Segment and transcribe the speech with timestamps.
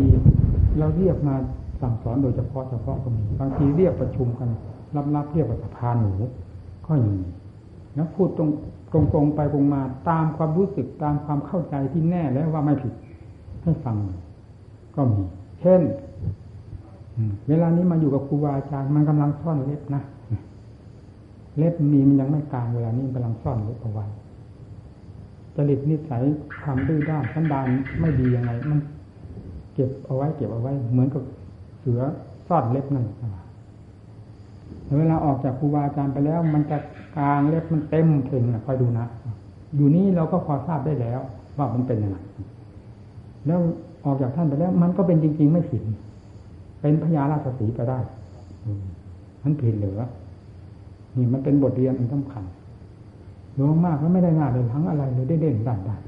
[0.00, 0.08] ที
[0.78, 1.36] เราเรียกมา
[1.80, 4.48] สั่งสอนโดยเฉพาะเฉพาะก็มีบางทีเรียกประชุมกัน
[5.16, 6.12] รับๆเรียกว่าสภาหนู
[6.86, 7.30] ก็อย่างนี้
[7.94, 8.50] แล้วพูดตรง
[9.12, 12.92] ตรงๆไปตรงมาตามความรู้สึกตามความเข้าใจที่แน่แล้วว่าไม่ผิด
[13.62, 13.96] ให้ฟัง
[14.94, 15.22] ก็มี
[15.60, 15.80] เช่น
[17.48, 20.02] เวลานี้มาอยู่กับครูบาอาจารย์มันกำลังซ่อนเล็บนะ
[21.58, 24.06] เล็บมีมันยังไม่กลางเวลานี้กำลังซ่อนเล็บเอาไว้
[25.56, 26.22] จริตนิสัย
[26.62, 27.66] ความดื้อด้านสันดาน
[28.00, 28.80] ไม่ดียังไง มัน
[29.80, 31.22] ก็บเอาไว้เก็บเอาไว้ เหมือนกับ
[31.80, 32.00] เสือ
[32.48, 33.06] ซ่อนเล็บนั่น
[34.98, 36.78] เวลาออกจากครูบาอาจารย์ไปแล้ว มันจะ
[37.16, 39.06] กลางเล็บมันเต็มเพ่งนะคอยดูนะ
[39.76, 41.20] อยู่นี่เราก็พอทราบได้แล้ว
[41.58, 42.16] ว่ามันเป็นยังไง
[43.46, 43.60] แล้ว
[44.04, 45.82] ออกจากท่านไปแล้ว มันก็เป็นจริง ๆ ไม่ผิด
[46.80, 47.98] เป็นพญาราชสีไปได้
[49.44, 50.00] มันผิดเหรือ
[51.16, 52.44] นี่มันเป็นบทเรียนอันสำคัญ
[53.56, 56.02] หลวงมากแล้วไม่ได้งานเลยทั้งอะไรเลยได้เด่นด่านด่าน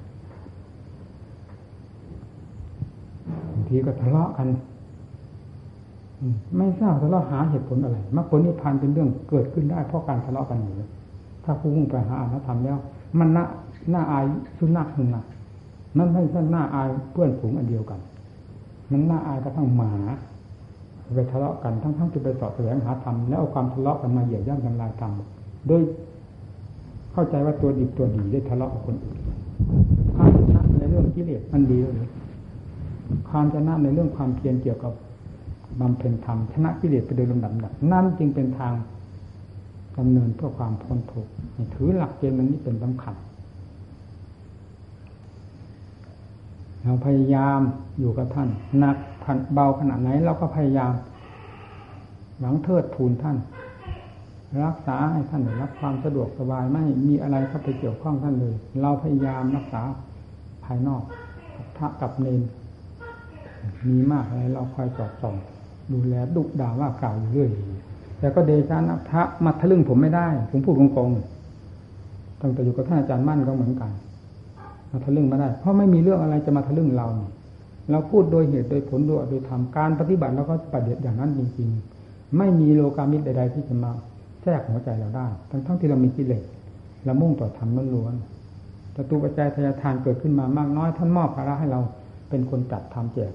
[3.56, 4.48] บาง ทีก็ทะเลาะกัน
[6.56, 10.74] ไม่ทราบทะเลาะหาเหตุผลอะไรมรรคผลนิพพานเป็นเรื่องเกิดขึ้นได้เพราะการทะเลาะกันอยู่
[11.44, 12.78] ถ้าผู้มุ่งไปหาอานธรรมแล้ว
[13.18, 13.44] มันน่า
[13.94, 14.24] น่าอาย
[14.58, 15.24] สุนัขหนึ่งนะ
[15.98, 18.00] นั่นไม่ใช่น่าอายเพื่อนฝูงอันเดียวกัน
[18.90, 19.92] มันน่าอายกระทั่งหมา
[21.14, 25.12] ไปทะเลาะกันทั้งๆจะไปสอบแสวงหาธรรมแล้วเอาความทะเลาะกันมาเหยียบย่ำทำลายธรรม
[25.68, 25.82] โดย
[27.12, 29.18] เข้าใจว่าตัวดีตัวดีได้ทะเลาะกับคนอื่น
[30.16, 32.08] ความชนะในเรื่องกิเลสมันดีเลย
[33.28, 34.92] ความชนะในเรื่องความเพียรเกี่ยวกับ
[35.80, 37.52] บำเพ็ญธรรมชนะกิเลสไปโดยลำดับ
[37.92, 38.74] นั่นจึงเป็นทาง
[39.98, 41.30] ดำเนินเพื่อความพ้นทุกข์
[41.74, 43.14] ถือหลักเกณฑ์นี้เป็นสำคัญ
[46.82, 47.60] เราพยายาม
[47.98, 48.96] อยู่กับท่านหนัก
[49.52, 50.92] เบาขนาดไหนเราก็พยายาม
[52.40, 53.36] หวังเทิดทูนท่าน
[54.64, 59.82] รักษาให้ท่านได้รับความสะดวกสบายไม่มีอะไรเข้าไปเกี่ยวข้องท่านเลย เราพยายามรักษา
[60.64, 61.02] ภายนอก
[61.76, 62.40] พระกับเนน
[63.88, 65.34] มีมากอะไรเราคอยสอดส่อง
[65.92, 67.50] ดูแลดุด่าว่ากล่าวอยู่เรื่อย
[68.18, 73.90] แต่ก็เดชานะพระมาทะลึ่งผมไม่ได้ผมพูดตรงๆตั้งแต่อยู่กับท่านอาจารย์มั่นก็เหมือนกัน
[74.90, 77.08] มาทะลึ่งไม่ได้ เพราะไม่มีเรื่องอะไรจะมาทะลึ่งเรา
[77.90, 83.90] เราพูดโดยเหตุโดยผลโดยโดยธรรมการปฏิบัติเราก็ปฏิบัติอย่างนั้นจริงๆ ไม่มีโลกามิตรใด ๆ ที่จะมา
[84.42, 86.44] แทรกหัวใจเราได้ ทั้งทั้งที่เรามีกิเลส
[87.04, 91.80] เรามุ่งต่อธรรมล้วนๆแต่ตูปัจจัยทายทานเกิดขึ้นมามากน้อยท่านมอบภาระให้เรา
[92.30, 93.32] เป็นคนจัดทำแจก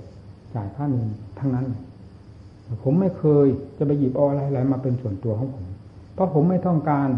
[0.57, 1.09] จ่ายค่าเงิน
[1.39, 1.65] ทั้งนั้น
[2.83, 3.45] ผมไม่เคย
[3.77, 5.65] จะไปหยิบเอาอะไรๆมาเป็นส่วนตัวของผม
[6.13, 7.09] เพราะผมไม่ต้องการ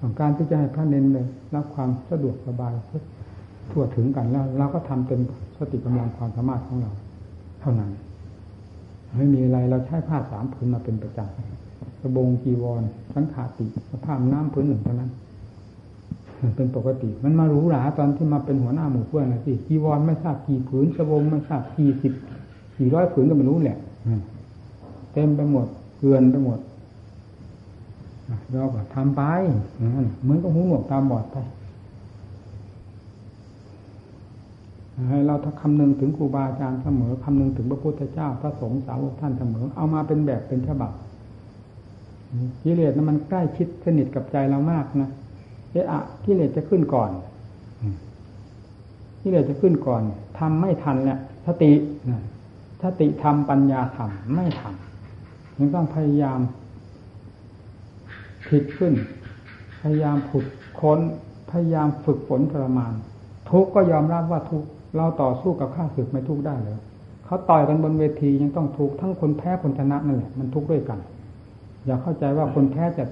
[0.00, 2.72] ต้องการที่จะให้พระเน้นเลยรับความสะดวกสบาย
[3.70, 5.20] ทั่วถึงกันแล้วเราก็ทำเต็ม
[5.56, 6.90] สติกำลังความสามารถของเรา
[7.60, 7.90] เท่านั้น
[9.16, 12.82] ไม่มีอะไรเราใช้ผ้าสามผืนมาเป็นประจำกระบงกีวร
[13.14, 13.66] สังขาติ
[14.04, 15.10] ผ้าน้ำผืนหนึ่งเท่านั้น
[16.56, 22.12] เป็นปกติ มันมาหรูหราตอนที่มาเป็นหัวหน้าหมู่เพื่อนนะสิกีวรไม่ทราบกี่ผืนกระบงไม่ทราบกี่สิบ
[22.76, 23.78] กี่ร้อยผืนก็ไม่รู้แหละ
[25.12, 25.66] เต็มไปหมด
[25.98, 26.58] เกลือนไปหมด
[28.52, 29.22] เราก็ทำไป
[30.22, 31.36] เหมือนกับหูหนวกตาบอดไป
[35.10, 40.92] ให้เราถ้าคำนึงถึงครูบาอาจารย์เสมอคำนึงถึงพระพุทธเจ้าพระสงฆ์สาวกท่านเสมอ เอามาเป็นแบบเป็นฉบับ
[42.62, 45.10] กิเลสนั้นมันใกล้ชิดสนิทกับใจเรามากนะ
[45.70, 47.10] เอะกิเลสจะขึ้นก่อน
[49.22, 50.02] กิเลสจะขึ้นก่อน
[50.38, 51.72] ทำไม่ทันแหละสติ
[52.82, 56.40] สติทำปัญญาทำไม่ทำยังต้องพยายาม
[58.48, 58.92] ผิดขึ้น
[59.82, 60.44] พยายามผุด
[60.80, 60.98] ค้น
[61.50, 62.94] พยายามฝึกฝนทรมาน
[63.50, 64.64] ทุกก็ยอมรับว่าทุก
[64.96, 66.78] เราต่อสู้กับข้าศึกไม่ทุกได้เลย
[67.26, 70.98] เขาต่อยกันบนเวทียังต้องทุกทั้งคนแพ้คนชนะนั่นแหละมันทุกด้วยกัน
[71.86, 73.04] อย่าเข้าใจว่าคนแพ้จะ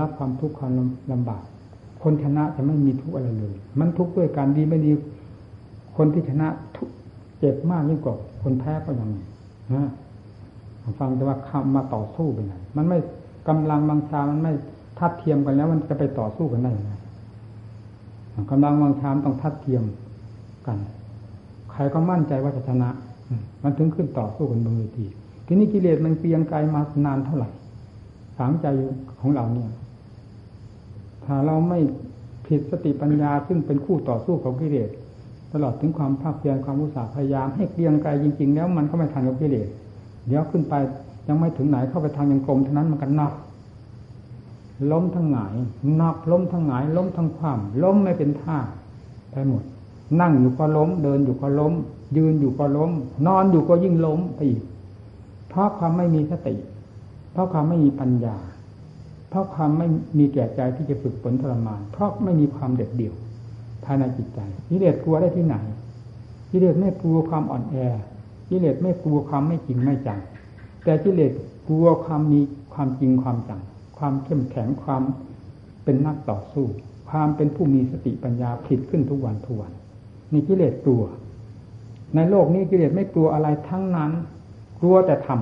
[0.00, 0.72] รับความทุกข์ความ
[1.12, 1.42] ลำบาก
[2.02, 4.90] คนชนะจะไม่มีทุกข์อะไรเลย มันทุกข์ด้วยกันดีไม่ดี
[5.96, 6.88] คนที่ชนะทุก
[7.38, 9.22] เจ็บมากยิ่งกว่าคนแพ้ก็ยังมี
[9.74, 9.90] นะ
[10.98, 12.98] ฟังแต่ว่าคำมาต่อสู้ไปไหนมันไม่
[13.48, 14.52] กำลังบางชามันไม่
[14.98, 16.92] ทัดเทียมกันแล้ว มันจะไปต่อสู้กันได้ยังไง
[18.50, 19.84] กำลังบางชามต้องทัดเทียม
[20.66, 20.78] กัน
[21.72, 22.88] ใครก็มั่นใจว่าจะชนะ
[23.62, 25.06] มันถึงขึ้นต่อสู้กันบนเวที
[25.46, 27.50] ทีนี้กิเลสมันเปียงไกลมานานเท่าไหร่
[28.36, 28.66] ถามใจ
[29.20, 29.68] ของเราเนี่ย
[31.26, 31.78] ถ้าเราไม่
[32.46, 34.90] ผิดสติปัญญาซึ่งเป็นคู่ต่อสู้ของกิเลส
[35.52, 39.68] ตลอดถึงความภาคเพียรความอุตสาห์พยายามให้เปียงไกลจริง ๆ แล้วมันก็ไม่ทันกับกิเลส
[40.26, 40.74] เดี๋ยวขึ้นไป
[41.28, 43.32] ยังไม่ถึงไหนเข้าไปทางยังกลมเท่านั้นมันกันนอก
[44.90, 45.54] ล้มทั้งหงาย
[46.00, 48.58] นอกล้มทั้งหงาย ล้มทั้งความ ล้มไม่เป็นท่า
[49.32, 49.62] ไปหมด
[50.20, 51.72] นั่งอยู่ก็ล้ม เดินอยู่ก็ล้ม
[52.16, 52.90] ยืนอยู่ก็ล้ม
[53.26, 54.62] นอนอยู่ก็ยิ่งล้มไปอีก
[55.48, 56.54] เพราะความไม่มีสติ
[57.32, 58.36] เพราะความไม่มีปัญญา
[59.36, 59.88] ราะความไม่
[60.18, 63.14] มีแก่ใจที่จะฝึกฝนทรมาน เพราะไม่มีความเด็ดเดี่ยว
[63.84, 65.56] ภายในจิตใจกิเลสกลัวได้ที่ไหน
[66.50, 67.76] กิเลสไม่กลัวความอ่อนแอ
[68.50, 70.20] กิเลสไม่กลัวความไม่จริงไม่จัง
[70.84, 71.32] แต่กิเลส
[71.68, 72.40] กลัวความมี
[72.74, 73.60] ความจริงความจัง
[73.98, 75.02] ความเข้มแข็งความ
[75.84, 76.66] เป็นนักต่อสู้
[77.10, 79.72] ความเป็นผู้มีสติปัญญาผิดขึ้นทุกวันทุกวัน
[80.32, 81.04] นี่กิเลสกลัว
[82.14, 84.10] ในโลกนี้กิเลสไม่กลัวอะไรทั้งนั้น
[84.80, 85.40] กลัวแต่ธรรม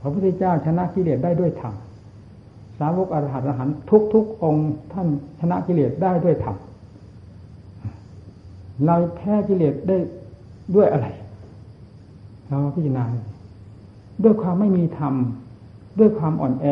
[0.00, 1.74] พระพุทธเจ้าชนะกิเลสได้ด้วยธรรม
[2.78, 5.08] สาวกอรหัตอรหันทุกทุกองค์ท่าน
[5.40, 6.56] ชนะกิเลสได้ด้วยธรรม
[8.86, 9.96] เราแพ้กิเลสได้
[10.74, 11.06] ด้วยอะไร
[12.48, 13.04] เราพิจารณา
[14.24, 15.14] ด้วยความไม่มีธรรม
[15.98, 16.66] ด้วยความอ่อนแอ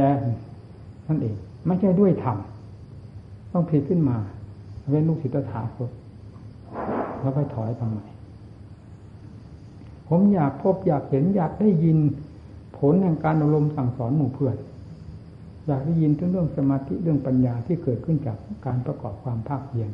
[1.09, 1.35] นั่นเอง
[1.67, 2.37] ไม่ใช่ด้วยธรรม
[3.53, 4.17] ต้องผิดขึ้นมา
[4.89, 5.91] เว้นลูกศิษย์ถาคต
[7.21, 7.99] แล้วไปถอยทำไม
[10.09, 11.99] ผมอยากพบอยากเห็นอยากได้ยิน
[12.79, 14.57] ผลแห่งการอบรมสั่งสอนหมู่เพื่อน
[15.66, 19.90] อยากได้ยินถึงเรื่องสมาธิเรื่องปัญญาที่เกิดขึ้นจากการประกอบความภาคเพียร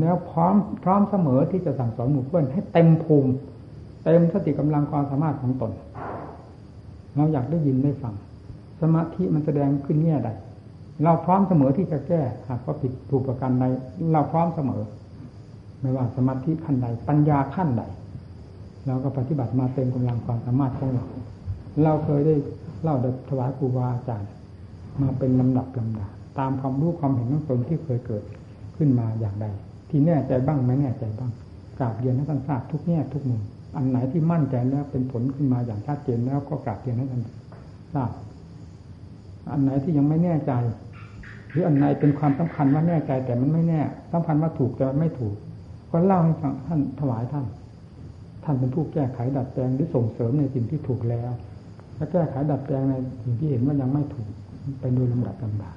[0.00, 0.54] แล้วพร้อม
[0.84, 3.30] พร้อมเสมอที่จะสั่งสอนหมู่เพื่อนให้เต็มภูมิ
[4.04, 5.72] เต็มสติกำลังความสามารถของตน
[7.16, 8.14] เราอยากได้ยินได้ฟัง
[8.82, 10.30] สมาธิมันแสดงขึ้นแง่ใด
[11.04, 13.64] เราพร้อมเสมอที่จะแก้หากว่าผิดถูกประการใด
[14.12, 14.82] เราพร้อมเสมอ
[15.80, 17.82] ไม่ว่าสมาธิขั้นใด ปัญญาขั้นใด
[18.86, 21.04] เราก็ปฏิบัติมาเต็มกำลังความสามารถของเรา
[21.84, 22.34] เราเคยได้
[22.82, 24.30] เล่าได้ถวายครูบาอาจารย์
[25.02, 26.06] มาเป็นลำดับลำดา
[26.38, 28.24] ตามความรู้ความเห็นของตนที่เคยเกิด
[28.76, 29.46] ขึ้นมาอย่างใด
[29.90, 31.30] ที่แน่ใจบ้างไม่แน่ใจบ้าง
[31.78, 33.42] กราบเรียนให้ท่านทราบทุกแง่ทุกมุม
[33.76, 37.22] อันไหนที่มั่นใจแล้วเป็นผลขึ้นมาอย่างชัดเจนแล้วก็กราบเรียนให้ท่าน
[37.94, 38.10] ทราบ
[39.52, 40.52] อันไหนที่ยังไม่แน่ใจ
[41.50, 43.80] หรืออันไหนเป็นความสำคัญว่าแน่ใจแต่มันไม่แน่
[44.12, 45.34] สำคัญว่าถูกแต่ไม่ถูก
[45.90, 46.34] ก็เล่าให้
[46.66, 47.46] ท่านถวายท่าน
[48.44, 51.30] ท่านเป็นผู้แก้ไขดัดแปลงหรือส่งเสริมในสิ่งที่ถูกแล้ว
[51.96, 54.28] และแก้ไขดัดแปลงในสิ่งที่เห็นว่ายังไม่ถูก
[54.80, 55.70] เป็นโดยลำดับลำดา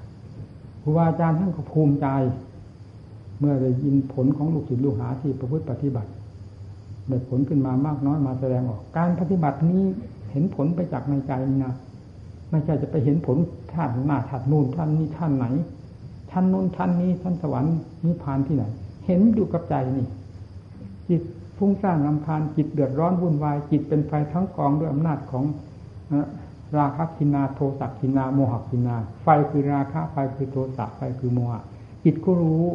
[0.81, 2.07] ครูบาอาจารย์ท่านก็ภูมิใจ
[3.39, 6.09] เมื่อได้ยินผลของลูกศิษย์ลูกหาที่ประพฤติปฏิบัติ
[7.07, 9.83] ได้ผลขึ้นมามากน้อยมาแสดงออก การปฏิบัตินี้
[10.31, 11.31] เห็นผลไปจากในใจ
[11.65, 11.73] นะ
[12.49, 13.37] ไม่ใช่จะไปเห็นผล
[13.73, 15.45] ท่านหน้าท่านนู่นท่านนี้ท่านไหน
[16.31, 17.75] ท่านนู้นท่านนี้ท่านสวรรค์
[18.05, 18.63] นิพพานที่ไหน
[19.05, 20.05] เห็นอยู่กับใจนี่
[21.09, 21.21] จิต
[21.57, 25.43] ฟุ้งซ่านรำคาญจิตเดือดร้อนวุ่นวายจิตเป็นไฟทั้งกองด้วยอำนาจของ
[26.77, 31.61] ราคะกินาโทสักกินาโมหกินา ไฟคือราคะไฟคือโทสะไฟคือโมหะ
[32.03, 32.65] จิตก็รู้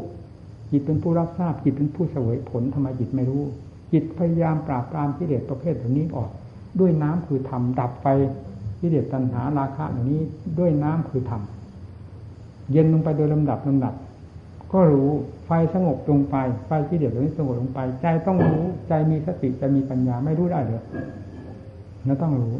[0.70, 3.42] จิตเป็นผู้รับทราบจิตเป็นผู้เสวยผลทำไมจิตไม่รู้
[3.92, 6.30] จิตพยายามปราบปรามกิเลสประเภทเหล่านี้ออก
[6.80, 8.06] ด้วยน้ำคือธรรมดับไฟ
[8.80, 10.22] กิเลสตัณหาราคะเหล่านี้
[10.58, 11.42] ด้วยน้ำคือธรรม
[12.72, 13.94] เย็นลงไปโดยลำดับลำดับ
[14.72, 15.10] ก็รู้
[15.46, 16.36] ไฟสงบลงไป
[16.66, 20.82] ไฟกิเลสเหล่านี้สงบลงไป ใจต้องรู้ใจมีสติใจมีปัญญาไม่รู้ได้เลย
[22.04, 22.54] แล้วต้องรู้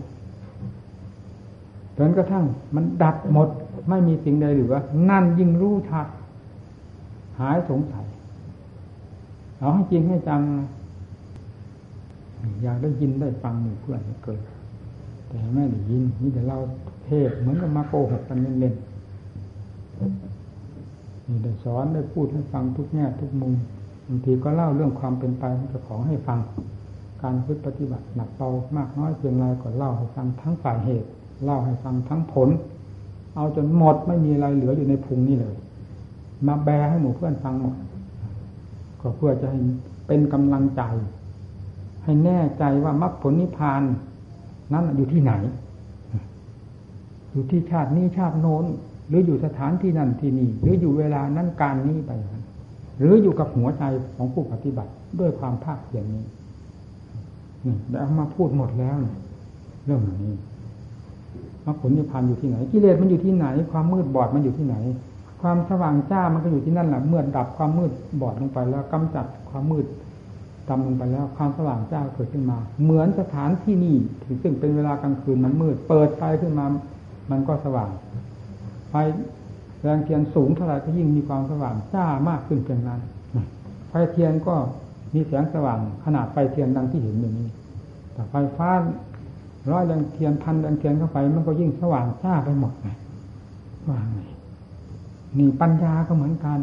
[2.09, 2.45] นกระทั่ง
[2.75, 3.49] มันดับหมด
[3.89, 6.07] ไม่มีสิ่งใดหรือว่านั่นยิ่งรู้ชัด
[7.39, 8.05] หายสงสัย
[9.59, 10.41] เอาให้จริงให้จัง
[12.63, 14.41] อยากได้ยินได้ฟังหมู่เพื่อนเกิด
[15.29, 16.57] แต่ไม่ได้ยินนี่แต่เรา
[17.05, 18.81] เทศเหมือนกับมาโกหกกันเล่นๆ
[21.27, 23.53] นี่ได้สอนได้พูดให้ฟังทุกแง่ทุกมุม
[24.07, 26.39] บางทีก็เล่าเรื่องความเป็นไปของเจ้าของให้ฟัง
[27.23, 31.09] การพึ่ปฏิบัติหนักเบามากน้อยเพียงไรก็เล่าให้ฟังทั้งฝ่ายเหตุ
[31.45, 32.49] เล่าให้ฟังทั้งผล
[33.37, 35.57] เอาจนหมดไม่มีอะไรเหลืออยู่ในพุงนี่เลย
[36.47, 37.77] มาแบให้หมู่เพื่อนฟังหมด
[39.01, 39.59] ก็เพื่อจะให้
[40.07, 40.83] เป็นกำลังใจ
[42.05, 43.83] ให้แน่ใจว่ามรรคผลนิพพาน
[44.73, 45.33] นั้นอยู่ที่ไหน
[47.31, 48.65] อยู่ที่ชาตินี้ชาติโน้น
[49.09, 52.11] หรืออยู่สถานที่นั่นที่นี่ หรืออยู่เวลานั้นการนี้ไป
[52.99, 53.85] หรืออยู่กับหัวใจ
[54.17, 56.25] ของผู้ปฏิบัติด้วยความภาคเพียรนี้
[57.65, 58.97] นี่ได้เอามาพูดหมดแล้ว
[59.85, 60.35] เรื่องนี้
[61.67, 64.77] มรรคผลนิพพานอยู่ที่ไหนกิเลสมันอยู่ที่ไหน ความมืดบอดมันอยู่ที่ไหน
[65.43, 69.87] ความสว่างจ้ามันก็อยู่ที่นั่นแหละเมื่อดับความมืดบอดลงไปแล้วกำจัดความมืด
[70.69, 73.97] ดำลงไปแล้วความสว่างจ้าเกิดขึ้นมา เหมือนสถานที่นี่
[74.43, 76.67] ซึ่งเป็นเวลากลางคืนมันมืด เปิดไฟขึ้นมา
[77.31, 77.91] มันก็สว่าง
[78.91, 78.95] ไฟ
[79.83, 83.01] แรงเทียนสูงเท่าไหร่ก็ยิ่งมีความสว่างจ้ามากขึ้นเพียงนั้น
[83.89, 84.55] ไฟเทียนก็
[85.15, 87.49] มีแสงสว่างขนาดไฟเทียนดังที่เห็นอย่างนี้
[88.13, 88.69] แต่ไฟฟ้า
[89.71, 92.89] ร้อยแรงเทียนพันแรงเทียนเข้าไป มันก็ยิ่งสว่างจ้าไปหมดไง
[93.89, 94.21] ว่างไง
[95.39, 96.61] นี่ปัญญาก็เหมือนกัน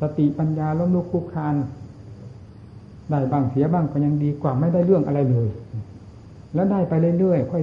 [0.00, 1.54] สติปัญญาล้มลุกคุกคาน
[3.10, 5.48] ได้บ้างเสียบ้างก็ยังดีกว่าไม่ได้เรื่องอะไรเลย
[6.54, 7.62] แล้วได้ไปเรื่อยๆค่อย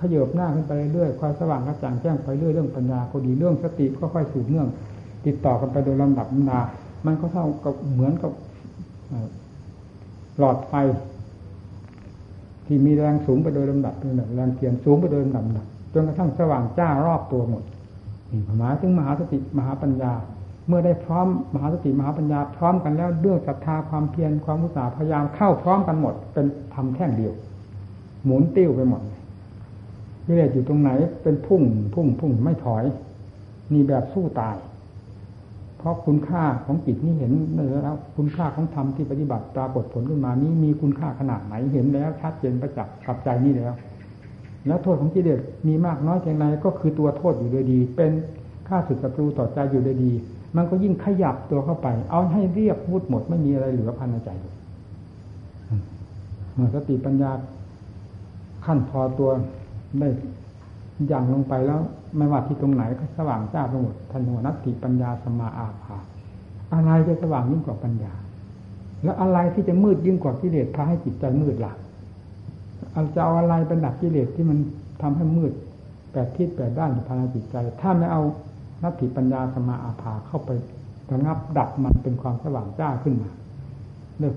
[0.00, 4.68] ขยบหน้าขึ้นไปเรื่อยๆความสว่างกระจ่างแจ้งไปเรื่อยเรื่องปัญญาก็ดีเรื่องสติก็ค่อยสูบเนื่อง
[5.26, 6.60] ติดต่อกันไปโดยลำดับนา
[7.06, 8.32] มันก็เท่ากับเหมือนกับ
[10.38, 10.74] หลอดไฟ
[12.68, 13.94] ที่มีแรงสูงไปโดยลำดับ
[14.34, 15.44] แรงเทียนสูงไปโดยลำดับ
[15.92, 17.62] จนกระทั่งสว่างจ้ารอบตัวหมด
[18.32, 20.12] นี่หมายถึงมหาสติมหาปัญญา
[20.68, 27.34] เมื่อได้พร้อมมหาสติมหาปัญญาพร้อมกันแล้วเรื่องศรัทธาความเพียรความมุสาพยายามเข้าพร้อมกันหมด เป็นทำแท่งเดียว
[28.24, 29.02] หมุนติ้วไปหมด
[30.26, 30.90] กิเลสอยู่ตรงไหน
[31.22, 31.62] เป็นพุ่ง
[31.94, 32.84] พุ่งพุ่งไม่ถอย
[33.72, 34.56] นี่แบบสู้ตาย
[35.78, 37.32] เพราะคุณค่าของจิตนี่เห็น
[37.84, 43.72] แล้ว คุณค่าของธรรมที่ปฏิบัติปรากฏผลขึ้นมานี้มีคุณค่าขนาดไหนเห็นแล้วชัดเจนประจักษ์กับใจนี่แล้ว
[44.66, 48.10] แล้วโทษของกิเลสมีมากน้อยเพียงไรก็คือตัวโทษอยู่โดยดี เป็น
[48.68, 50.12] ค่าสุดศัตรูต่อใจอยู่โดยดี
[50.56, 54.54] มันก็ยิ่งขยับตัวเข้าไป เอาให้เรียบพูดหมดไม่มีอะไรเหลือภายในใจเลย
[56.54, 57.32] เมื่อสติปัญญา
[58.64, 59.30] ขั้นพอตัว
[60.00, 60.08] ได้
[61.10, 61.80] ย่างลงไปแล้ว
[62.16, 65.96] ไม่ว่าที่ตรงไหนก็สว่างจ้าไปหมดทันหัวนัตติปัญญาสมาอาภา
[66.74, 68.12] อะไรจะสว่างยิ่งกว่าปัญญา
[69.02, 71.72] แล้วอะไรที่จะมืดยิ่งกว่ากิเลสพาให้จิตใจมืดล่ะ
[72.92, 74.58] เอาจะเอาอะไรเป็นดับกิเลสที่มัน
[75.02, 75.52] ทำให้มืด
[76.12, 78.22] แปดทิศแปดด้านภายในจิตใจ ถ้าไม่เอา
[78.82, 80.50] นัตถิปัญญาสมาอาภาเข้าไป
[81.10, 83.30] ระงับดับมันเป็นความสว่างจ้าขึ้นมา
[84.22, 84.32] ด้วย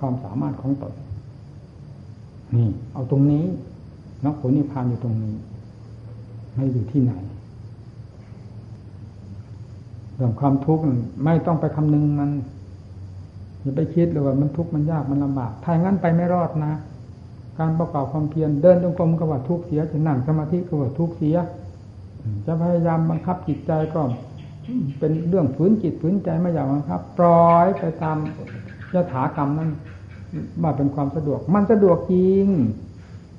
[0.02, 0.92] วามสามารถของตน
[2.54, 3.44] นี่ เอาตรงนี้
[4.24, 5.34] มรรคผลนิพพานอยู่ตรงนี้
[6.54, 7.12] ไม่อยู่ที่ไหน
[10.14, 10.82] เรื่องความทุกข์
[11.24, 12.30] ไม่ต้องไปคำนึงมัน
[13.60, 16.74] อย่าไปคิดเลยว่ามันทุกข์มันยากมันลำบากถ้างั้นไปไม่รอดนะ
[17.58, 21.36] การประกอบความเพียรเดินจงกรมก็ว่าทุกข์เสียจะนั่งสมาธิก็ว่าทุกข์เสีย
[22.46, 24.00] จะพยายามบังคับจิตใจก็
[24.98, 28.16] เป็นเรื่องฝืนจิตฝืนใจไม่อยากบังคับ ปล่อยไปตาม
[28.94, 29.70] ยถากรรมนั้น
[30.62, 32.46] มาเป็นความสะดวก มันสะดวกจริง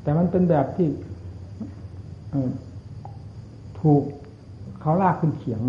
[0.04, 0.88] แต่มันเป็นแบบที่
[3.80, 4.04] ถูก
[4.82, 5.62] เขาลากขึ้นเขียง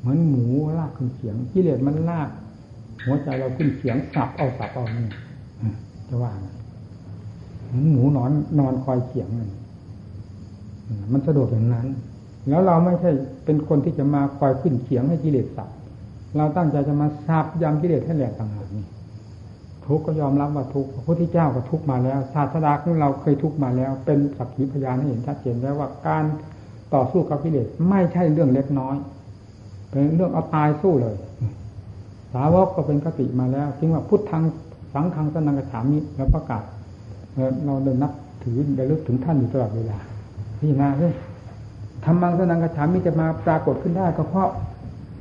[0.00, 0.46] เหมือนหมู
[0.78, 2.28] ลากขึ้นเขียงกิเลสมันลาก
[3.04, 5.06] หัวใจเราขึ้นเขียงสับเอาสับเอานี่
[6.08, 6.32] จะว่า
[7.90, 9.50] หมูนอนนอนคอยเขียงมัน
[11.12, 11.86] มันสะดวกอย่างนั้น
[12.48, 13.10] แล้วเราไม่ใช่
[13.44, 15.70] เป็นคนที่จะมาคอยขึ้นเขียงให้กิเลสสับ
[16.36, 18.84] เราตั้งใจจะมาสับยำกิเลสให้แหลกต่างหากนี่
[19.86, 26.24] ทุกข์ก็ยอมรับว่าทุกข์พระพุทธเจ้าก็ทุกข์มาแล้ว ศาสดาของเราเคยทุกข์มาแล้ว เป็นสักขีพยานให้เห็นชัดเจนแล้วว่าการ
[26.94, 28.96] ต่อสู้กับกิเลสไม่ใช่เรื่องเล็กน้อย
[29.90, 31.16] เป็นเรื่องเอาตายสู้เลย
[32.34, 34.42] สาวกก็เป็นคติมาแล้วจึงว่าพุทธัง
[34.94, 36.62] สังฆังสนังกระฉามิแล้วประกาศ
[37.64, 38.12] เราเดินนับ
[38.42, 39.98] ถือระลึกถึงท่านอยู่ตลอดเวลา
[40.60, 41.14] พี่นาเฮ้ย
[42.04, 44.48] ธรรมังสนังกระฉามิจะมาปรากฏขึ้นได้ก็เพราะ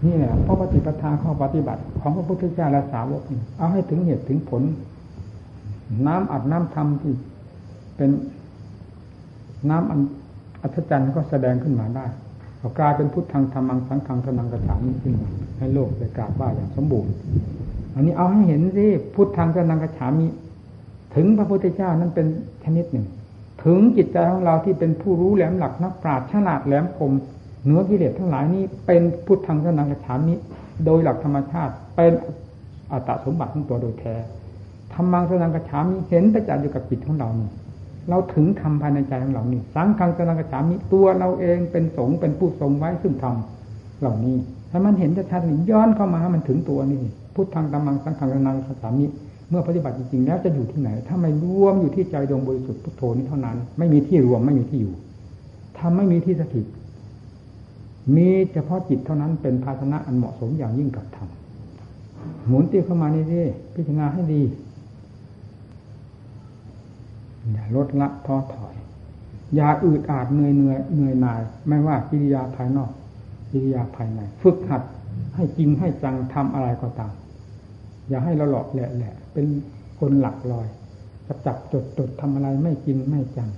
[0.05, 3.21] นี่แหละเพราะปฏิปทาข้อปฏิบัติ ของพระพุทธเจ้าและสาวก
[3.57, 4.63] เอาให้ถึงเหตุถึงผล
[6.07, 7.13] น้ำอัดน้ำทำที่
[7.97, 8.09] เป็น
[9.69, 9.99] น้ำอัน
[10.61, 12.05] อัศจรรย์ก็แสดงขึ้นมาได้
[12.79, 15.29] กลายเป็นพุทธังธรรมังสังฆังธนังกระถามขึ้นมา
[15.59, 17.11] ให้โลกได้กราบว่าอย่างสมบูรณ์
[17.95, 20.27] อันนี้เอาให้เห็นสิพุทธังธนังกระฉามี
[21.15, 22.27] ถึงพระพุทธเจ้านั้นเป็น
[22.63, 23.05] ชนิดหนึ่ง
[23.65, 27.11] ถึงจิตใจของเราที่เป็นผู้รู้แหลมหลักนักปราชญ์ฉลาดแหลมคม
[27.65, 30.35] เนื้อกิเลสทั้งหลายนี้เป็นพุทธังสนังกฉามิ
[30.85, 32.11] โดยหลักธรรมชาติเป็น
[32.91, 34.15] อัตสมบัติของตัวโดยแท้
[34.93, 37.49] ธรรมังสนังกฉามิเห็นประจักษ์อยู่กับจิตของเรานี่
[38.09, 43.35] เราถึงทำภายในใจของเรานี่สังฆังสนังกฉามิตัวเราเองเป็นสงเป็นผู้ทรงไว้ซึ่งธรรม
[44.01, 44.35] เหล่านี้
[44.71, 47.01] ถ้ามันเห็นชัดๆนี่ย้อนเข้ามามันถึงตัวนี่
[47.33, 49.05] พุทธังธรรมังสังฆังสนังกฉามิ
[49.49, 54.93] เมื่อปฏิบัติจริงๆแล้วจะอยู่ที่ไหน ถ้าไม่รวมอยู่ที่ใจดวงบริสุทธิ์พุทโธนี้เท่านั้น ไม่มีที่รวมไม่มีที่อยู่
[55.79, 56.65] ทำไม่มีที่สถิต
[58.15, 61.29] มีเฉพาะจิตเท่านั้นเป็นภาชนะอันเหมาะสมอย่างยิ่งกับธรรม
[62.47, 63.41] หมุนตีเข้ามานี่ดิ
[63.73, 64.41] พิจารณาให้ดี
[67.51, 68.75] อย่าลดละท้อถอย
[69.55, 72.91] อย่าอืดอาดเหนื่อยเหนื่อยเหนื่อยหน่าย ไม่ว่ากิริยาภายนอก
[73.51, 74.83] กิริยาภายใน ฝึกหัด
[75.35, 77.13] ให้จริงให้จังทำอะไรก็ตาม
[78.09, 79.45] อย่าให้เราหลอกแหละแหละ เป็น
[79.99, 80.67] คนหลักลอย
[81.27, 83.49] จับจับจดจดทำอะไรไม่จริงไม่จัง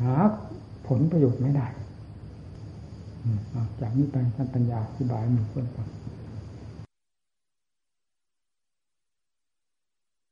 [0.00, 0.14] หา
[0.86, 1.66] ผลประโยชน์ไม่ได้
[3.80, 5.88] จากนี้ไปท่านปัญญาอธิบายมีเพื่อนฟัง